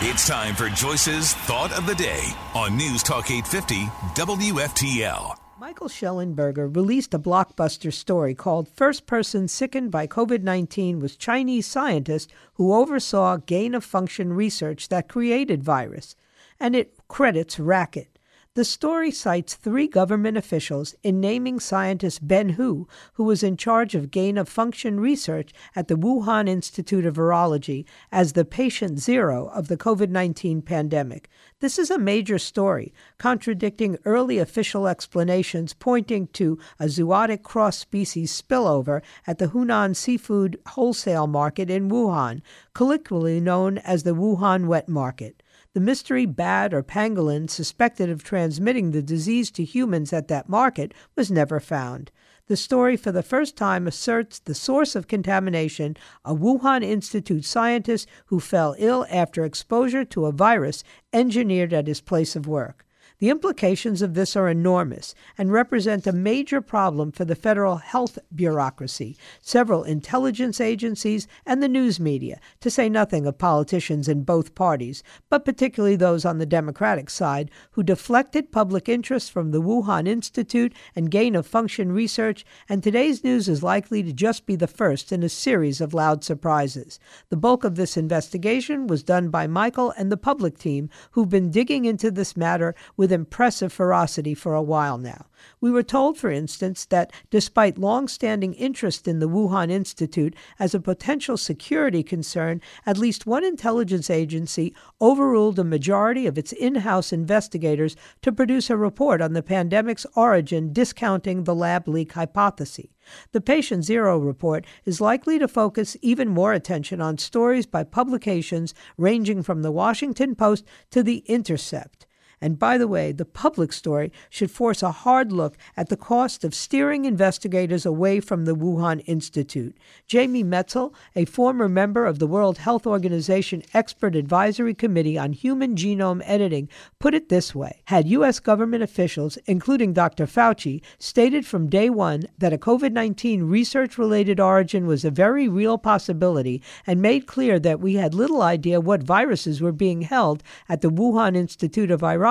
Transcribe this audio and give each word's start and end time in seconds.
It's 0.00 0.28
time 0.28 0.54
for 0.54 0.68
Joyce's 0.68 1.34
Thought 1.34 1.76
of 1.76 1.84
the 1.84 1.94
Day 1.96 2.22
on 2.54 2.76
News 2.76 3.02
Talk 3.02 3.32
850 3.32 3.86
WFTL. 4.14 5.36
Michael 5.58 5.88
Shellenberger 5.88 6.72
released 6.72 7.14
a 7.14 7.18
blockbuster 7.18 7.92
story 7.92 8.32
called 8.32 8.68
First 8.68 9.06
Person 9.06 9.48
Sickened 9.48 9.90
by 9.90 10.06
COVID 10.06 10.44
19 10.44 11.00
was 11.00 11.16
Chinese 11.16 11.66
scientist 11.66 12.30
who 12.54 12.72
oversaw 12.72 13.38
gain 13.38 13.74
of 13.74 13.82
function 13.82 14.32
research 14.32 14.88
that 14.88 15.08
created 15.08 15.64
virus, 15.64 16.14
and 16.60 16.76
it 16.76 16.94
credits 17.08 17.58
Racket. 17.58 18.17
The 18.58 18.64
story 18.64 19.12
cites 19.12 19.54
three 19.54 19.86
government 19.86 20.36
officials 20.36 20.96
in 21.04 21.20
naming 21.20 21.60
scientist 21.60 22.26
Ben 22.26 22.48
Hu, 22.48 22.88
who 23.12 23.22
was 23.22 23.44
in 23.44 23.56
charge 23.56 23.94
of 23.94 24.10
gain 24.10 24.36
of 24.36 24.48
function 24.48 24.98
research 24.98 25.52
at 25.76 25.86
the 25.86 25.94
Wuhan 25.94 26.48
Institute 26.48 27.06
of 27.06 27.14
Virology, 27.14 27.84
as 28.10 28.32
the 28.32 28.44
patient 28.44 28.98
zero 28.98 29.46
of 29.54 29.68
the 29.68 29.76
COVID 29.76 30.10
19 30.10 30.62
pandemic. 30.62 31.30
This 31.60 31.78
is 31.78 31.88
a 31.88 32.00
major 32.00 32.36
story, 32.36 32.92
contradicting 33.16 33.96
early 34.04 34.38
official 34.38 34.88
explanations 34.88 35.72
pointing 35.72 36.26
to 36.32 36.58
a 36.80 36.86
zoonotic 36.86 37.44
cross 37.44 37.78
species 37.78 38.32
spillover 38.42 39.02
at 39.24 39.38
the 39.38 39.50
Hunan 39.50 39.94
seafood 39.94 40.58
wholesale 40.66 41.28
market 41.28 41.70
in 41.70 41.88
Wuhan, 41.88 42.42
colloquially 42.74 43.38
known 43.38 43.78
as 43.78 44.02
the 44.02 44.16
Wuhan 44.16 44.66
wet 44.66 44.88
market. 44.88 45.44
The 45.74 45.80
mystery 45.80 46.24
bat 46.24 46.72
or 46.72 46.82
pangolin 46.82 47.48
suspected 47.48 48.08
of 48.08 48.24
transmitting 48.24 48.90
the 48.90 49.02
disease 49.02 49.50
to 49.52 49.64
humans 49.64 50.12
at 50.12 50.28
that 50.28 50.48
market 50.48 50.94
was 51.14 51.30
never 51.30 51.60
found. 51.60 52.10
The 52.46 52.56
story 52.56 52.96
for 52.96 53.12
the 53.12 53.22
first 53.22 53.56
time 53.56 53.86
asserts 53.86 54.38
the 54.38 54.54
source 54.54 54.96
of 54.96 55.06
contamination, 55.06 55.96
a 56.24 56.34
Wuhan 56.34 56.82
Institute 56.82 57.44
scientist 57.44 58.08
who 58.26 58.40
fell 58.40 58.74
ill 58.78 59.06
after 59.10 59.44
exposure 59.44 60.04
to 60.06 60.24
a 60.24 60.32
virus 60.32 60.82
engineered 61.12 61.74
at 61.74 61.86
his 61.86 62.00
place 62.00 62.34
of 62.34 62.48
work. 62.48 62.86
The 63.20 63.30
implications 63.30 64.00
of 64.00 64.14
this 64.14 64.36
are 64.36 64.48
enormous 64.48 65.12
and 65.36 65.50
represent 65.50 66.06
a 66.06 66.12
major 66.12 66.60
problem 66.60 67.10
for 67.10 67.24
the 67.24 67.34
federal 67.34 67.78
health 67.78 68.16
bureaucracy, 68.32 69.16
several 69.40 69.82
intelligence 69.82 70.60
agencies, 70.60 71.26
and 71.44 71.60
the 71.60 71.68
news 71.68 71.98
media, 71.98 72.38
to 72.60 72.70
say 72.70 72.88
nothing 72.88 73.26
of 73.26 73.36
politicians 73.36 74.06
in 74.06 74.22
both 74.22 74.54
parties, 74.54 75.02
but 75.28 75.44
particularly 75.44 75.96
those 75.96 76.24
on 76.24 76.38
the 76.38 76.46
Democratic 76.46 77.10
side, 77.10 77.50
who 77.72 77.82
deflected 77.82 78.52
public 78.52 78.88
interest 78.88 79.32
from 79.32 79.50
the 79.50 79.60
Wuhan 79.60 80.06
Institute 80.06 80.72
and 80.94 81.10
gain 81.10 81.34
of 81.34 81.44
function 81.44 81.90
research, 81.90 82.46
and 82.68 82.84
today's 82.84 83.24
news 83.24 83.48
is 83.48 83.64
likely 83.64 84.00
to 84.04 84.12
just 84.12 84.46
be 84.46 84.54
the 84.54 84.68
first 84.68 85.10
in 85.10 85.24
a 85.24 85.28
series 85.28 85.80
of 85.80 85.92
loud 85.92 86.22
surprises. 86.22 87.00
The 87.30 87.36
bulk 87.36 87.64
of 87.64 87.74
this 87.74 87.96
investigation 87.96 88.86
was 88.86 89.02
done 89.02 89.28
by 89.28 89.48
Michael 89.48 89.92
and 89.98 90.12
the 90.12 90.16
public 90.16 90.56
team, 90.56 90.88
who've 91.10 91.28
been 91.28 91.50
digging 91.50 91.84
into 91.84 92.12
this 92.12 92.36
matter 92.36 92.76
with 92.96 93.07
with 93.08 93.14
impressive 93.14 93.72
ferocity 93.72 94.34
for 94.34 94.52
a 94.52 94.60
while 94.60 94.98
now. 94.98 95.24
We 95.62 95.70
were 95.70 95.82
told, 95.82 96.18
for 96.18 96.30
instance, 96.30 96.84
that 96.86 97.10
despite 97.30 97.78
long 97.78 98.06
standing 98.06 98.52
interest 98.52 99.08
in 99.08 99.18
the 99.18 99.28
Wuhan 99.28 99.70
Institute 99.70 100.36
as 100.58 100.74
a 100.74 100.80
potential 100.80 101.38
security 101.38 102.02
concern, 102.02 102.60
at 102.84 102.98
least 102.98 103.24
one 103.24 103.44
intelligence 103.44 104.10
agency 104.10 104.74
overruled 105.00 105.58
a 105.58 105.64
majority 105.64 106.26
of 106.26 106.36
its 106.36 106.52
in 106.52 106.74
house 106.74 107.10
investigators 107.10 107.96
to 108.20 108.30
produce 108.30 108.68
a 108.68 108.76
report 108.76 109.22
on 109.22 109.32
the 109.32 109.42
pandemic's 109.42 110.04
origin, 110.14 110.70
discounting 110.70 111.44
the 111.44 111.54
lab 111.54 111.88
leak 111.88 112.12
hypothesis. 112.12 112.88
The 113.32 113.40
Patient 113.40 113.86
Zero 113.86 114.18
report 114.18 114.66
is 114.84 115.00
likely 115.00 115.38
to 115.38 115.48
focus 115.48 115.96
even 116.02 116.28
more 116.28 116.52
attention 116.52 117.00
on 117.00 117.16
stories 117.16 117.64
by 117.64 117.84
publications 117.84 118.74
ranging 118.98 119.42
from 119.42 119.62
the 119.62 119.72
Washington 119.72 120.34
Post 120.34 120.66
to 120.90 121.02
The 121.02 121.18
Intercept. 121.26 122.04
And 122.40 122.58
by 122.58 122.78
the 122.78 122.88
way, 122.88 123.10
the 123.12 123.24
public 123.24 123.72
story 123.72 124.12
should 124.30 124.50
force 124.50 124.82
a 124.82 124.92
hard 124.92 125.32
look 125.32 125.56
at 125.76 125.88
the 125.88 125.96
cost 125.96 126.44
of 126.44 126.54
steering 126.54 127.04
investigators 127.04 127.84
away 127.84 128.20
from 128.20 128.44
the 128.44 128.54
Wuhan 128.54 129.02
Institute. 129.06 129.76
Jamie 130.06 130.44
Metzl, 130.44 130.94
a 131.16 131.24
former 131.24 131.68
member 131.68 132.06
of 132.06 132.18
the 132.18 132.26
World 132.26 132.58
Health 132.58 132.86
Organization 132.86 133.62
Expert 133.74 134.14
Advisory 134.14 134.74
Committee 134.74 135.18
on 135.18 135.32
Human 135.32 135.74
Genome 135.74 136.22
Editing, 136.24 136.68
put 136.98 137.14
it 137.14 137.28
this 137.28 137.54
way 137.54 137.82
Had 137.86 138.08
U.S. 138.08 138.38
government 138.38 138.82
officials, 138.82 139.36
including 139.46 139.92
Dr. 139.92 140.26
Fauci, 140.26 140.80
stated 140.98 141.44
from 141.44 141.68
day 141.68 141.90
one 141.90 142.24
that 142.38 142.52
a 142.52 142.58
COVID 142.58 142.92
19 142.92 143.44
research 143.44 143.98
related 143.98 144.38
origin 144.38 144.86
was 144.86 145.04
a 145.04 145.10
very 145.10 145.48
real 145.48 145.76
possibility 145.76 146.62
and 146.86 147.02
made 147.02 147.26
clear 147.26 147.58
that 147.58 147.80
we 147.80 147.94
had 147.94 148.14
little 148.14 148.42
idea 148.42 148.80
what 148.80 149.02
viruses 149.02 149.60
were 149.60 149.72
being 149.72 150.02
held 150.02 150.42
at 150.68 150.82
the 150.82 150.90
Wuhan 150.90 151.36
Institute 151.36 151.90
of 151.90 152.00
Virology 152.02 152.27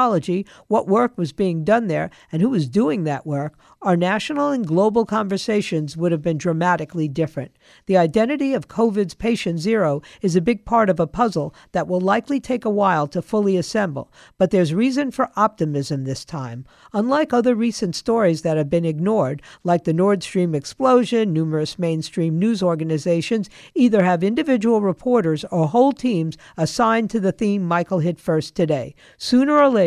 what 0.67 0.87
work 0.87 1.17
was 1.17 1.31
being 1.31 1.63
done 1.63 1.87
there, 1.87 2.09
and 2.31 2.41
who 2.41 2.49
was 2.49 2.69
doing 2.69 3.03
that 3.03 3.25
work, 3.25 3.53
our 3.81 3.95
national 3.95 4.49
and 4.49 4.65
global 4.65 5.05
conversations 5.05 5.95
would 5.95 6.11
have 6.11 6.21
been 6.21 6.37
dramatically 6.37 7.07
different. 7.07 7.51
The 7.85 7.97
identity 7.97 8.53
of 8.53 8.67
COVID's 8.67 9.13
patient 9.13 9.59
zero 9.59 10.01
is 10.21 10.35
a 10.35 10.41
big 10.41 10.65
part 10.65 10.89
of 10.89 10.99
a 10.99 11.07
puzzle 11.07 11.53
that 11.71 11.87
will 11.87 12.01
likely 12.01 12.39
take 12.39 12.65
a 12.65 12.69
while 12.69 13.07
to 13.07 13.21
fully 13.21 13.55
assemble, 13.55 14.11
but 14.37 14.51
there's 14.51 14.73
reason 14.73 15.11
for 15.11 15.29
optimism 15.35 16.03
this 16.03 16.25
time. 16.25 16.65
Unlike 16.93 17.33
other 17.33 17.55
recent 17.55 17.95
stories 17.95 18.41
that 18.41 18.57
have 18.57 18.69
been 18.69 18.85
ignored, 18.85 19.41
like 19.63 19.83
the 19.83 19.93
Nord 19.93 20.21
Stream 20.23 20.53
explosion, 20.53 21.31
numerous 21.31 21.79
mainstream 21.79 22.37
news 22.37 22.61
organizations 22.61 23.49
either 23.73 24.03
have 24.03 24.23
individual 24.23 24.81
reporters 24.81 25.45
or 25.45 25.67
whole 25.67 25.93
teams 25.93 26.37
assigned 26.57 27.09
to 27.11 27.19
the 27.19 27.31
theme 27.31 27.63
Michael 27.63 27.99
hit 27.99 28.19
first 28.19 28.55
today. 28.55 28.95
Sooner 29.17 29.55
or 29.57 29.69
later, 29.69 29.86